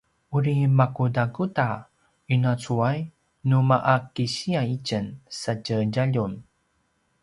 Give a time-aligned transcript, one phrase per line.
[0.37, 1.67] uri makudakuda
[2.33, 2.97] ina cuay
[3.47, 5.05] nu ma’a kisiya itjen
[5.39, 6.33] sa tje djaljun?